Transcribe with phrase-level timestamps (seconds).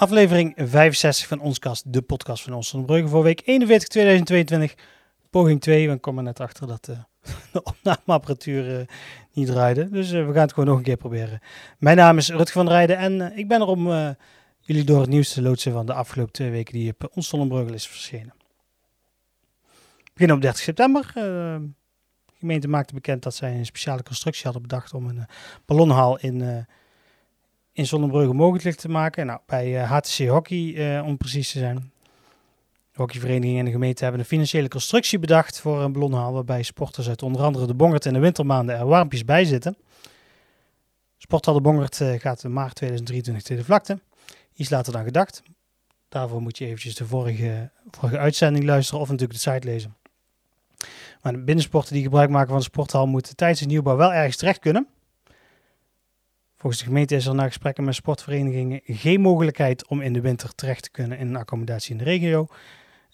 [0.00, 4.74] Aflevering 65 van ons kast, de podcast van ons Brugge voor week 41 2022.
[5.30, 6.98] Poging 2, we komen net achter dat uh,
[7.52, 8.86] de opnameapparatuur uh,
[9.32, 9.88] niet draaide.
[9.88, 11.40] Dus uh, we gaan het gewoon nog een keer proberen.
[11.78, 13.88] Mijn naam is Rutger van Rijden en ik ben er om
[14.60, 17.74] jullie door het nieuws te loodsen van de afgelopen twee weken die op ons Brugge
[17.74, 18.34] is verschenen.
[20.04, 21.10] We beginnen op 30 september.
[21.14, 21.70] de
[22.38, 25.26] gemeente maakte bekend dat zij een speciale constructie hadden bedacht om een
[25.64, 26.66] ballonhaal in
[27.72, 29.26] in Zonnebrugge mogelijk te maken.
[29.26, 31.92] Nou, bij HTC eh, Hockey, uh, om precies te zijn.
[32.92, 37.08] De hockeyvereniging en de gemeente hebben een financiële constructie bedacht voor een ballonhaal, waarbij sporters
[37.08, 39.76] uit onder andere de Bongert in de wintermaanden er warmpjes bij zitten.
[41.16, 43.98] Sporthal de Bongert uh, gaat in maart 2023 tweede vlakte.
[44.54, 45.42] Iets later dan gedacht.
[46.08, 49.96] Daarvoor moet je eventjes de vorige, vorige uitzending luisteren of natuurlijk de site lezen.
[51.22, 54.36] Maar de binnensporten die gebruik maken van de sporthal moeten tijdens de nieuwbouw wel ergens
[54.36, 54.88] terecht kunnen.
[56.60, 60.54] Volgens de gemeente is er na gesprekken met sportverenigingen geen mogelijkheid om in de winter
[60.54, 62.46] terecht te kunnen in een accommodatie in de regio.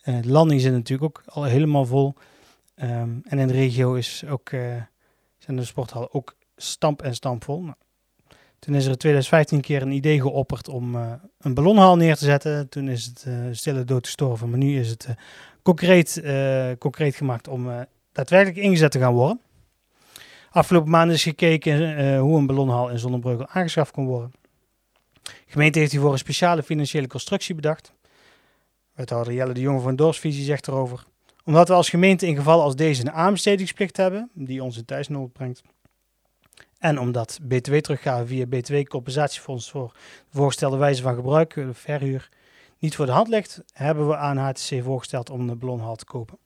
[0.05, 2.14] Uh, de landing zit natuurlijk ook al helemaal vol.
[2.74, 4.61] Ehm, en in de regio is ook, uh,
[5.39, 7.62] zijn de sporthallen ook stamp en stampvol.
[7.62, 7.74] Nou,
[8.58, 12.17] toen is er in 2015 een keer een idee geopperd om uh, een ballonhal neer
[12.17, 12.69] te zetten.
[12.69, 15.08] Toen is het stille dood gestorven, maar nu is het
[15.62, 16.22] concreet,
[16.78, 19.41] concreet gemaakt om daadwerkelijk ingezet te gaan worden.
[20.57, 24.33] Afgelopen maanden is gekeken uh, hoe een ballonhal in Zonnebreugel aangeschaft kon worden.
[25.23, 27.93] De gemeente heeft hiervoor een speciale financiële constructie bedacht.
[28.95, 31.05] Wethouder Jelle de Jonge van Dorpsvisie zegt erover.
[31.45, 35.33] Omdat we als gemeente in gevallen als deze een aanbestedingsplicht hebben, die ons in thuisnood
[35.33, 35.63] brengt.
[36.79, 42.29] En omdat btw-teruggave via btw-compensatiefonds voor de voorgestelde wijze van gebruik, de verhuur,
[42.79, 46.39] niet voor de hand ligt, hebben we aan HTC voorgesteld om een ballonhal te kopen.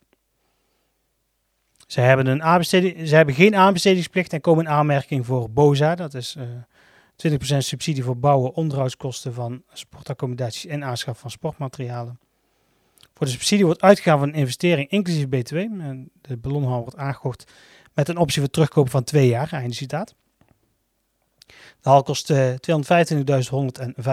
[1.90, 2.64] Zij hebben, een
[3.06, 5.94] ze hebben geen aanbestedingsplicht en komen in aanmerking voor BOZA.
[5.94, 12.18] Dat is uh, eh, 20% subsidie voor bouwen, onderhoudskosten van sportaccommodaties en aanschaf van sportmaterialen.
[13.14, 15.56] Voor de subsidie wordt uitgegaan van een investering inclusief BTW.
[16.20, 17.52] De ballonhal wordt aangekocht
[17.94, 19.52] met een optie voor terugkopen van twee jaar.
[19.52, 20.14] Einde citaat.
[21.80, 22.58] De hal kost uh, eh,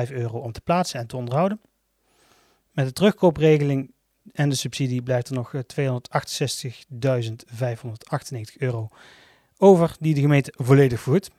[0.08, 1.62] 225.105 euro om te plaatsen en te onderhouden.
[2.72, 3.92] Met de terugkoopregeling
[4.34, 5.62] en de subsidie blijft er nog 268.598
[8.30, 8.90] eh, euro
[9.58, 11.30] over, die de gemeente volledig voert.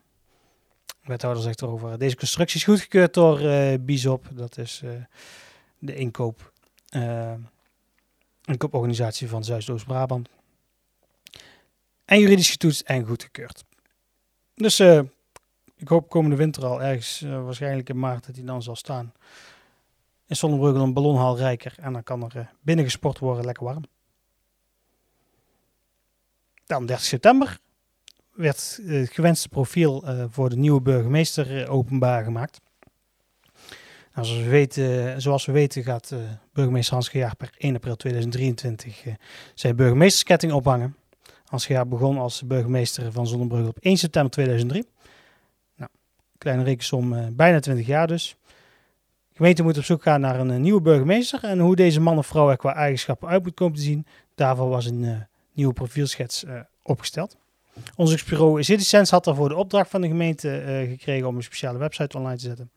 [0.86, 4.90] De wethouder zegt erover, deze constructie is goedgekeurd door uh, BISOP, dat is uh,
[5.78, 6.52] de inkoop,
[6.90, 7.32] uh,
[8.44, 10.28] inkooporganisatie van Zuidoost-Brabant.
[12.04, 13.64] En juridisch getoetst en goedgekeurd.
[14.54, 14.80] Dus
[15.76, 19.12] ik hoop komende winter al ergens, waarschijnlijk in maart, dat hij dan zal staan
[20.28, 21.74] in Zonnebrugge een ballonhal rijker.
[21.80, 23.84] En dan kan er uh, binnen gesport worden, lekker warm.
[26.66, 27.58] Dan 30 september
[28.32, 32.60] werd het gewenste profiel uh, voor de nieuwe burgemeester openbaar gemaakt.
[34.14, 36.14] Nou, zoals, we weten, zoals we weten gaat
[36.52, 39.02] burgemeester Hans Gejaar per 1 april 2023
[39.54, 40.96] zijn burgemeestersketting ophangen.
[41.44, 44.86] Hans Gejaar begon als burgemeester van Zonnebrugge op 1 september 2003.
[45.76, 45.90] Nou,
[46.38, 48.36] kleine rekensom, bijna 20 jaar dus
[49.38, 51.44] gemeente moet op zoek gaan naar een, eh, nieuwe burgemeester.
[51.44, 54.06] En hoe deze man of vrouw er qua eigenschappen uit moet komen te zien.
[54.34, 55.16] Daarvoor was een uh,
[55.52, 57.36] nieuwe profielschets uh, opgesteld.
[57.96, 62.36] Onderzoeksbureau Citizense had daarvoor de opdracht van de gemeente gekregen om een speciale website online
[62.36, 62.70] te zetten.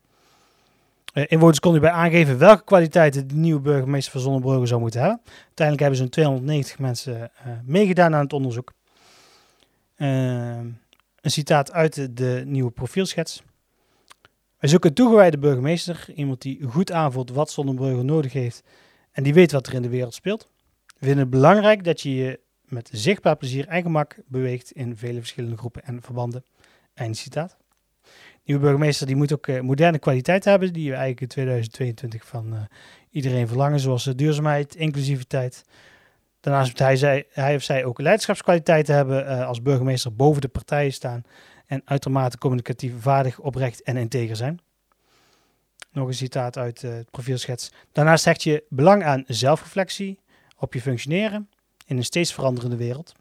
[1.14, 5.22] inwoners konden bij aangeven welke kwaliteiten de nieuwe burgemeester van Zonnebrugge zou moeten hebben.
[5.26, 7.32] Uiteindelijk hebben zo'n 290 mensen
[7.66, 8.74] meegedaan aan het onderzoek.
[9.96, 10.78] een
[11.22, 13.44] citaat uit de nieuwe profielschets.
[14.62, 18.64] Wij zoeken een toegewijde burgemeester, iemand die goed aanvoelt wat Zonnebrugge nodig heeft
[19.12, 20.50] en die weet wat er in de wereld speelt.
[20.86, 25.20] We vinden het belangrijk dat je je met zichtbaar plezier en gemak beweegt in vele
[25.20, 26.44] verschillende groepen en verbanden.
[26.94, 27.58] Einde citaat.
[28.44, 32.54] Nieuwe burgemeester die moet ook uh, moderne kwaliteit hebben, die we eigenlijk in 2022 van
[32.54, 32.60] uh,
[33.10, 35.66] iedereen verlangen, zoals uh, duurzaamheid, inclusiviteit.
[36.40, 41.24] Daarnaast moet hij, hij of zij ook leiderschapskwaliteiten hebben als burgemeester boven de partijen staan
[41.72, 44.60] en uitermate communicatief vaardig, oprecht en integer zijn.
[45.92, 47.72] Nog een citaat uit uh, het profielschets.
[47.92, 50.20] Daarnaast hecht je belang aan zelfreflectie
[50.58, 51.50] op je functioneren
[51.86, 53.14] in een steeds veranderende wereld.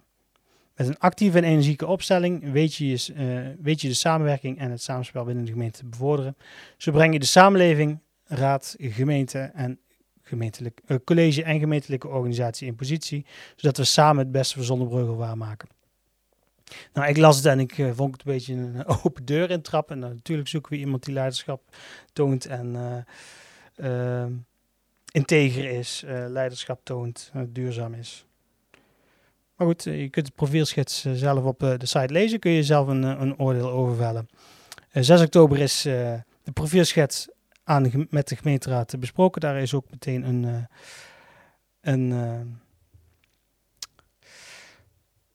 [0.75, 4.82] Met een actieve en energieke opstelling weet je, uh, weet je de samenwerking en het
[4.82, 6.37] samenspel binnen de gemeente te bevorderen.
[6.76, 9.79] Zo breng je de samenleving, raad, gemeente en
[10.23, 13.26] gemeentelijk, uh, college en gemeentelijke organisatie in positie,
[13.56, 15.69] zodat we samen het beste voor Zonnebrugge waarmaken.
[16.93, 19.62] Nou, ik las het en ik uh, vond het een beetje een open deur in
[19.62, 20.02] trappen.
[20.05, 21.62] En natuurlijk zoeken we iemand die leiderschap
[22.12, 22.76] toont en
[23.76, 24.25] uh,
[25.12, 28.25] integer is, leiderschap toont, duurzaam is.
[29.56, 33.02] Maar goed, je kunt het profielschets zelf op de site lezen, kun je zelf een,
[33.02, 34.28] een oordeel over vellen.
[34.93, 37.28] 6 oktober is de profielschets
[37.64, 39.40] aan de, met de gemeenteraad besproken.
[39.40, 40.66] Daar is ook meteen een,
[41.81, 42.61] een,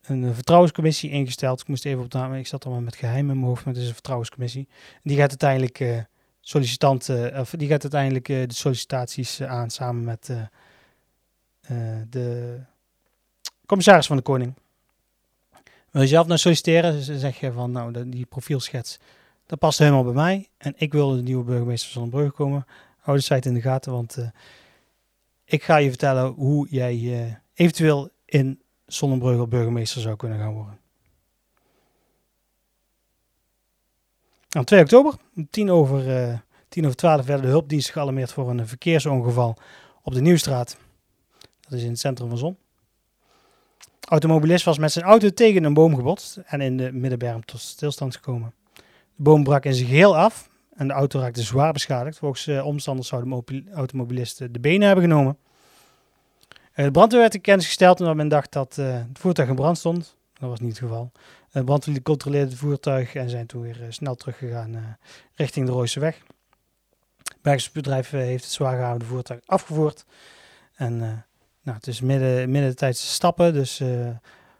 [0.07, 1.61] een vertrouwenscommissie ingesteld.
[1.61, 3.81] Ik moest even op naam, ik zat allemaal met geheim in mijn hoofd, maar het
[3.81, 4.67] is een vertrouwenscommissie.
[5.03, 5.99] Die gaat uiteindelijk uh,
[6.41, 10.31] sollicitanten, of die gaat uiteindelijk de sollicitaties aan samen met
[12.09, 12.59] de
[13.65, 14.53] commissaris van de Koning.
[15.91, 18.99] Wil je zelf naar solliciteren, zeg je van nou, die profielschets,
[19.45, 20.49] dat past helemaal bij mij.
[20.57, 22.65] En ik wil de nieuwe burgemeester van Zonnebreugel komen.
[22.99, 24.17] Hou de site in de gaten, want
[25.45, 30.79] ik ga je vertellen hoe jij eventueel in Zonnebreugel burgemeester zou kunnen gaan worden.
[34.49, 36.37] Aan 2 oktober, om 10 over, uh,
[36.69, 39.57] 10 over 12, werden de hulpdiensten gealarmeerd voor een verkeersongeval
[40.01, 40.77] op de Nieuwstraat.
[41.59, 42.57] Dat is in het centrum van Zon
[44.05, 48.15] automobilist was met zijn auto tegen een boom gebotst en in de middenberm tot stilstand
[48.15, 48.53] gekomen.
[49.15, 52.17] De boom brak in zijn geheel af en de auto raakte zwaar beschadigd.
[52.17, 55.37] Volgens uh, omstanders zou de automobilist de benen hebben genomen.
[56.75, 59.55] Uh, de brandweer werd in kennis gesteld omdat men dacht dat uh, het voertuig in
[59.55, 60.15] brand stond.
[60.39, 61.11] Dat was niet het geval.
[61.51, 64.97] De brandweer controleerde het voertuig en zijn toen weer snel teruggegaan
[65.33, 66.17] richting de Rooiseweg.
[67.17, 70.05] Het bergingsbedrijf heeft het zwaar gehouden voertuig afgevoerd.
[70.75, 70.97] En
[71.61, 74.17] nou, het is midden, stappen, dus de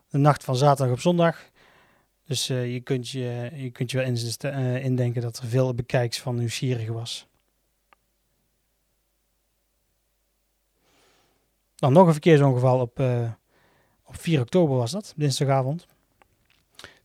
[0.10, 1.50] nacht van zaterdag op zondag.
[2.26, 6.36] Dus je, kunt je, je kunt je wel in, indenken dat er veel bekijks van
[6.36, 7.28] nieuwsgierigen was.
[11.86, 13.00] Dan nog een verkeersongeval op,
[14.06, 15.86] op 4 oktober was dat, dinsdagavond.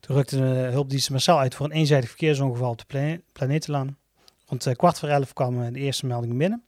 [0.00, 3.96] Toen rukte de hulpdiensten massaal uit voor een eenzijdig verkeersongeval op de plane Planetenlaan.
[4.46, 6.62] Rond kwart voor elf kwamen de eerste meldingen binnen.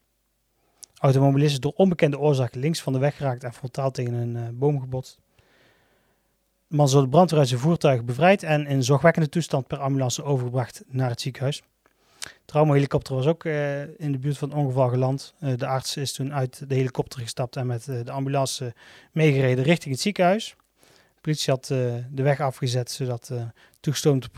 [0.97, 4.43] Automobilist is door onbekende oorzaak links van de weg geraakt en frontaal tegen een uh,
[4.53, 5.19] boom gebotst.
[6.67, 10.23] De man door de brandweer uit zijn voertuig bevrijd en in zorgwekkende toestand per ambulance
[10.23, 11.63] overgebracht naar het ziekenhuis.
[12.45, 15.33] Traumahelikopter was ook uh, in de buurt van het ongeval geland.
[15.39, 18.73] Uh, de arts is toen uit de helikopter gestapt en met de ambulance
[19.11, 20.55] meegereden richting het ziekenhuis.
[21.15, 23.31] De politie had de weg afgezet zodat
[23.79, 24.29] toegestroomd,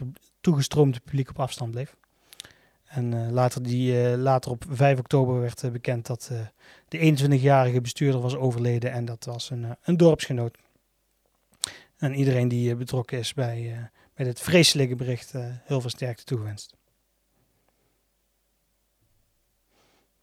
[0.41, 1.95] toegestroomd publiek op afstand bleef.
[2.85, 6.31] En later, die, later op 5 oktober werd bekend dat
[6.87, 10.57] de 21-jarige bestuurder was overleden en dat was een, een dorpsgenoot.
[11.97, 16.75] En iedereen die betrokken is bij, bij dit vreselijke bericht heel veel sterkte toegewenst.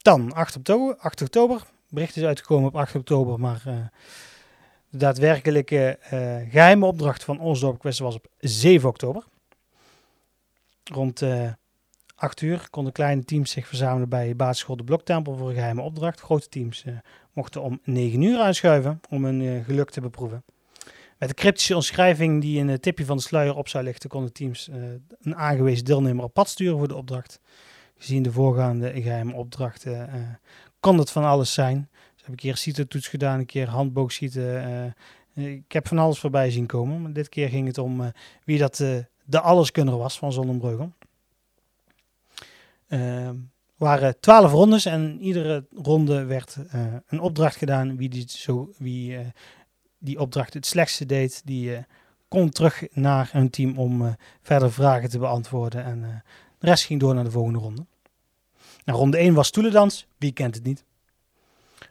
[0.02, 1.62] Dan 8 oktober, 8 oktober.
[1.88, 3.62] Bericht is uitgekomen op 8 oktober, maar
[4.88, 5.98] de daadwerkelijke
[6.50, 9.24] geheime opdracht van Osdorp was op 7 oktober.
[10.84, 11.22] Rond
[12.22, 16.20] 8 uur konden kleine teams zich verzamelen bij basisschool De Bloktempel voor een geheime opdracht.
[16.20, 16.94] Grote teams uh,
[17.32, 20.44] mochten om 9 uur aanschuiven om hun uh, geluk te beproeven.
[21.18, 24.32] Met de cryptische omschrijving die in het tipje van de sluier op zou lichten, konden
[24.32, 24.76] teams uh,
[25.20, 27.40] een aangewezen deelnemer op pad sturen voor de opdracht.
[28.02, 30.40] Gezien de voorgaande geheime opdrachten
[30.80, 31.88] kon het van alles zijn.
[32.14, 34.94] Dus heb ik hier CITO-toets gedaan, een keer handboogschieten.
[35.34, 37.02] ik heb van alles voorbij zien komen.
[37.02, 38.12] Maar dit keer ging het om
[38.44, 38.76] wie dat
[39.24, 40.92] de alleskunner was van Zonnebreugel.
[42.88, 43.30] Uh,
[43.76, 46.56] waren twaalf rondes en iedere ronde werd
[47.06, 47.96] een opdracht gedaan.
[47.96, 49.18] Wie, die, zo, wie
[49.98, 51.84] die opdracht het slechtste deed, die
[52.28, 55.84] kon terug naar hun team om verder vragen te beantwoorden.
[55.84, 56.22] En
[56.58, 57.84] de rest ging door naar de volgende ronde.
[58.84, 60.06] Nou, ronde 1 was stoelendans.
[60.18, 60.84] Wie kent het niet?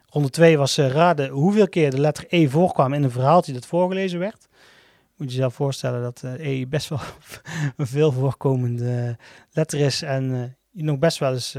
[0.08, 4.18] Ronde 2 was raden hoeveel keer de letter E voorkwam in een verhaaltje dat voorgelezen
[4.18, 4.48] werd.
[5.16, 7.00] Moet je jezelf voorstellen dat E best wel
[7.76, 9.16] een veel voorkomende
[9.50, 10.02] letter is.
[10.02, 11.56] En je nog best wel eens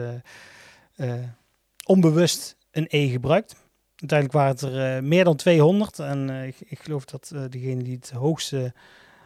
[1.86, 3.56] onbewust een E gebruikt.
[3.96, 6.00] Uiteindelijk waren het er meer dan 200.
[6.00, 8.74] En ik, ik, geloof dat degene die het hoogste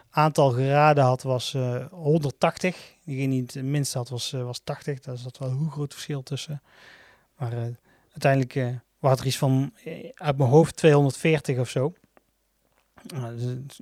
[0.09, 1.55] aantal geraden had, was
[1.91, 2.95] 180.
[3.03, 4.99] Degene die het minste had, was, was 80.
[4.99, 6.61] Daar zat wel een groot verschil tussen.
[7.37, 7.75] Maar
[8.11, 9.73] uiteindelijk waren er iets van,
[10.13, 11.93] uit mijn hoofd, 240 of zo.
[13.35, 13.79] Dus,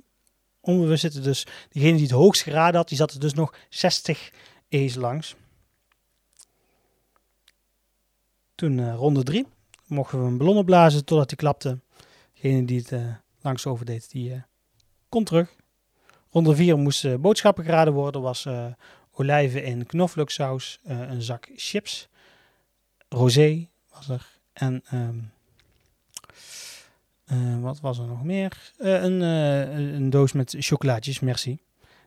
[0.60, 4.32] onbewust zitten dus, degene die het hoogst geraden had, die zat er dus nog 60
[4.68, 5.36] E's langs.
[8.54, 9.46] Toen uh, ronde drie
[9.86, 11.78] mochten we een ballon opblazen totdat hij klapte.
[12.34, 14.42] Degene die het uh, langs overdeed, die uh,
[15.08, 15.54] kon terug.
[16.36, 18.22] Ronde vier moesten boodschappen geraden worden.
[18.22, 18.48] Was
[19.12, 22.08] olijven in knoflooksaus, een zak chips,
[23.08, 25.32] rosé was er en um,
[27.60, 28.72] wat was er nog meer?
[28.76, 31.58] een, een doos met chocolaatjes, merci.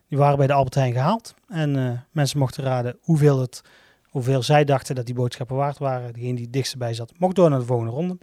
[0.08, 3.62] Die waren bij de Albert Heijn gehaald en mensen mochten raden hoeveel het
[4.02, 6.12] hoeveel zij dachten dat die boodschappen waard waren.
[6.12, 8.18] Degene die het dichtst bij zat, mocht door naar de volgende ronde.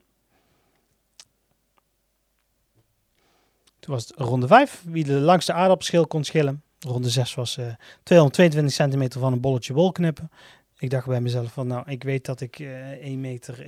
[3.88, 6.64] Toen was het ronde 5, wie de langste aardappelschil kon schillen.
[6.80, 7.66] Ronde 6 was uh,
[8.04, 10.32] 222 centimeter van een bolletje wol knippen.
[10.78, 13.66] ik dacht bij mezelf van, nou, ik weet dat ik uh, 1,81 meter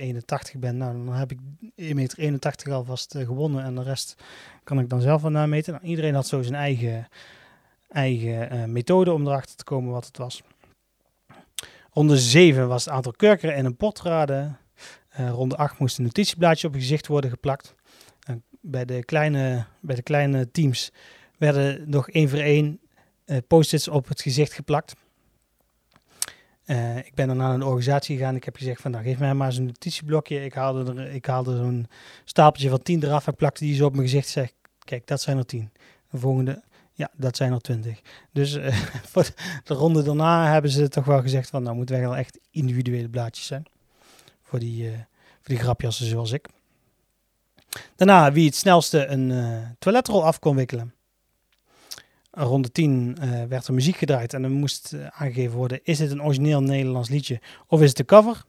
[0.58, 0.76] ben.
[0.76, 1.38] Nou, dan heb ik
[1.76, 4.22] 1,81 meter alvast uh, gewonnen en de rest
[4.64, 5.72] kan ik dan zelf van meten.
[5.72, 7.08] Nou, iedereen had zo zijn eigen,
[7.88, 10.42] eigen methode om erachter te komen wat het was.
[11.92, 14.58] Ronde 7 was het aantal kurkeren in een pot raden.
[15.16, 17.74] ronde 8 moest een notitieblaadje op je gezicht worden geplakt.
[18.60, 20.92] Bij, de kleine, bij de kleine teams
[21.38, 22.80] werden nog één voor één
[23.46, 24.94] post-its op het gezicht geplakt.
[26.70, 28.36] Uh, ik ben dan naar een organisatie gegaan.
[28.36, 30.44] Ik heb gezegd van, nou, geef mij maar zo'n notitieblokje.
[30.44, 31.88] Ik haalde, er, ik haalde zo'n
[32.24, 34.28] stapeltje van tien eraf en plakte die zo op mijn gezicht.
[34.28, 34.52] Zeg,
[34.84, 35.70] kijk, dat zijn er tien.
[36.10, 36.62] De volgende,
[36.92, 38.00] ja, dat zijn er twintig.
[38.32, 38.76] Dus uh,
[39.12, 39.30] voor
[39.64, 43.08] de ronde daarna hebben ze toch wel gezegd van, nou, moeten wij wel echt individuele
[43.08, 43.64] blaadjes zijn.
[44.42, 44.92] Voor die, uh,
[45.40, 46.48] voor die grapjassen zoals ik.
[47.96, 49.32] Daarna, wie het snelste een
[49.78, 50.94] toiletrol af kon wikkelen
[52.30, 56.10] ronde 10 uh, werd er muziek gedraaid en er moest uh, aangegeven worden: is het
[56.10, 58.44] een origineel Nederlands liedje of is het de cover?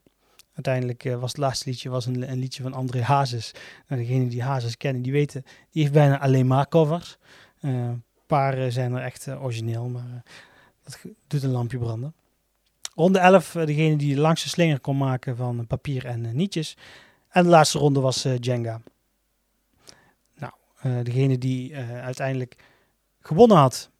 [0.53, 3.51] Uiteindelijk uh, was het laatste liedje was een, een, liedje van André Hazes.
[3.87, 7.17] Nou, degenen die Hazes kennen, die weten, die heeft bijna alleen maar covers.
[7.59, 10.23] Een paar zijn er echt origineel, maar
[10.83, 12.13] dat doet een lampje branden.
[12.95, 16.77] Ronde 11, degene die de langste slinger kon maken van papier en nietjes.
[17.29, 18.81] En de laatste ronde was Jenga.
[20.83, 22.55] Nou, degene die uiteindelijk
[23.19, 23.91] gewonnen had,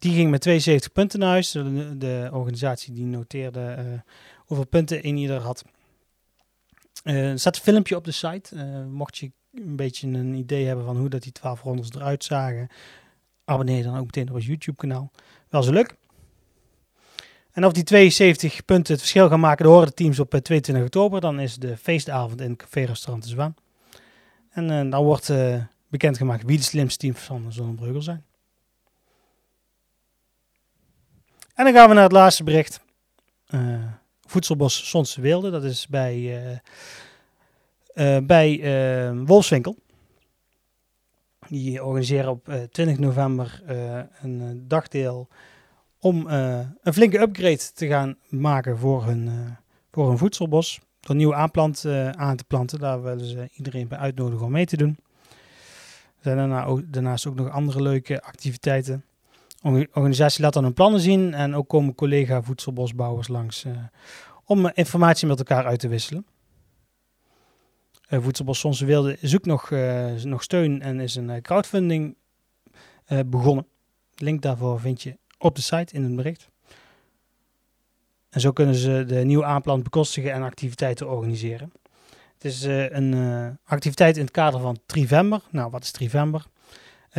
[0.00, 1.50] die ging met 72 punten naar huis.
[1.50, 4.00] De, de organisatie die noteerde uh,
[4.36, 5.64] hoeveel punten in ieder had.
[7.04, 8.56] Uh, er staat een filmpje op de site.
[8.56, 12.24] Uh, mocht je een beetje een idee hebben van hoe dat die 12 rondes eruit
[12.24, 12.68] zagen,
[13.44, 15.10] abonneer dan ook meteen op ons YouTube kanaal.
[15.48, 15.94] Wel zo leuk.
[17.52, 20.84] En of die 72 punten het verschil gaan maken, de horen de teams op 22
[20.84, 21.20] oktober.
[21.20, 23.54] Dan is de feestavond in het Café Restaurant de Zwaan.
[24.50, 25.32] En dan wordt
[25.90, 28.24] bekendgemaakt wie de slimste teams van Zonnebreugel zijn.
[31.54, 32.80] En dan gaan we naar het laatste bericht.
[33.48, 33.84] Uh,
[34.26, 36.42] Voedselbos Sonse Wilde, dat is bij,
[37.94, 38.60] uh, bij
[39.24, 39.76] Wolfswinkel.
[41.48, 43.62] Die organiseren op 20 november
[44.20, 45.28] een dagdeel
[45.98, 49.30] om een flinke upgrade te gaan maken voor hun,
[49.90, 50.80] voor hun voedselbos.
[51.00, 52.78] Door nieuwe aanplant aan te planten.
[52.78, 54.98] Daar willen ze iedereen bij uitnodigen om mee te doen.
[56.20, 59.04] Zijn daarna ook, daarnaast ook nog andere leuke activiteiten
[59.62, 63.72] organisatie laat dan hun plannen zien en ook komen collega voedselbosbouwers langs uh,
[64.44, 66.26] om uh, informatie met elkaar uit te wisselen.
[68.08, 69.70] Uh, Voedselbos Sonse Wilde zoekt nog,
[70.24, 72.16] nog steun en is een crowdfunding
[73.26, 73.66] begonnen.
[74.14, 76.48] Link daarvoor vind je op de site in het bericht.
[78.30, 81.72] En zo kunnen ze de nieuwe aanplant bekostigen en activiteiten organiseren.
[82.40, 85.40] Het is een activiteit in het kader van Trivember.
[85.50, 86.46] Nou, wat is Trivember?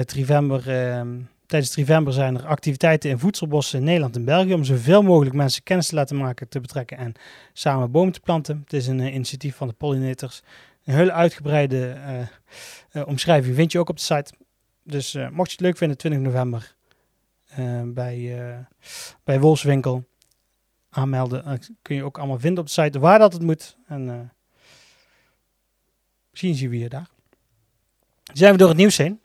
[0.06, 1.18] Trivember ehm,
[1.52, 5.64] Tijdens Trivember zijn er activiteiten in voedselbossen in Nederland en België om zoveel mogelijk mensen
[5.64, 7.14] kennis te laten maken, te betrekken en
[7.54, 8.62] samen bomen te planten.
[8.64, 10.42] Het is een uh, initiatief van de pollinators.
[10.84, 12.20] Een hele uitgebreide uh,
[12.92, 14.34] uh, omschrijving vind je ook op de site.
[14.84, 16.76] Dus mocht je het leuk vinden, 20 november
[17.86, 18.66] bij,
[19.24, 20.04] bij Wolfswinkel
[20.90, 21.60] aanmelden.
[21.82, 23.78] kun je ook allemaal vinden op de site waar dat het moet.
[23.88, 24.32] En
[26.32, 27.10] misschien zien we je daar.
[28.34, 29.20] Zijn we door het nieuws heen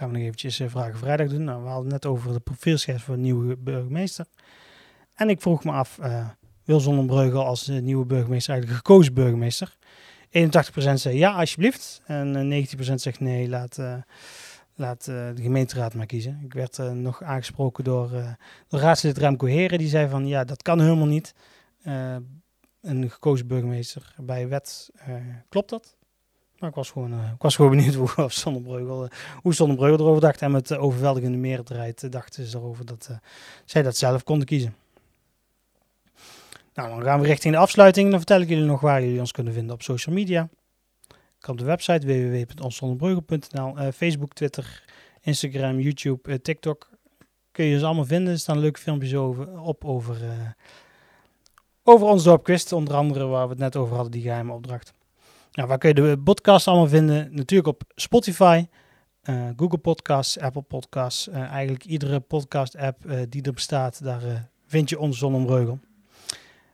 [0.00, 1.44] gaan we nog eventjes uh, Vragen Vrijdag doen.
[1.44, 4.26] Nou, we hadden net over de profielschets voor een nieuwe burgemeester.
[5.14, 6.28] En ik vroeg me af, uh,
[6.64, 9.76] wil Zonnebreugel als uh, nieuwe burgemeester eigenlijk gekozen burgemeester?
[10.26, 10.28] 81%
[10.94, 12.02] zei ja, alsjeblieft.
[12.06, 13.78] En 19% zegt nee, laat,
[14.74, 16.40] laat de gemeenteraad maar kiezen.
[16.44, 18.10] Ik werd nog aangesproken door,
[18.68, 19.78] door raadslid Remco Heren.
[19.78, 21.34] Die zei van, ja, dat kan helemaal niet.
[22.80, 24.90] een gekozen burgemeester bij wet,
[25.48, 25.96] klopt dat?
[26.60, 29.10] Maar ik was gewoon, uh, ik was gewoon benieuwd hoe Zonnebreugel, uh,
[29.42, 30.42] hoe Zonnebreugel erover dacht.
[30.42, 33.10] En met de overweldigende meerderheid uh, dachten ze erover dat
[33.64, 34.74] zij dat zelf konden kiezen.
[36.74, 38.08] Nou, dan gaan we richting de afsluiting.
[38.10, 40.48] Dan vertel ik jullie nog waar jullie ons kunnen vinden op social media.
[41.38, 44.84] Ik op de website www.onszonnebreugel.nl, Facebook, Twitter,
[45.20, 46.90] Instagram, YouTube, TikTok.
[47.52, 48.32] Kun je ze allemaal vinden.
[48.32, 50.16] Er staan leuke filmpjes over, op over,
[51.82, 52.72] over ons dorpquiz.
[52.72, 54.94] Onder andere waar we het net over hadden, die geheime opdracht.
[55.52, 57.28] Nou, waar kun je de podcast allemaal vinden?
[57.34, 58.66] Natuurlijk op Spotify,
[59.24, 61.28] uh, Google Podcasts, Apple Podcasts.
[61.28, 65.78] Uh, eigenlijk iedere podcast-app uh, die er bestaat, daar vind je ons Zonnemreugel.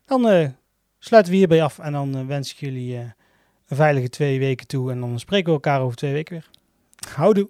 [0.05, 0.53] Dan
[0.99, 4.91] sluiten we hierbij af en dan wens ik jullie een veilige twee weken toe.
[4.91, 6.51] En dan spreken we elkaar over twee weken weer.
[7.15, 7.49] Houdoe!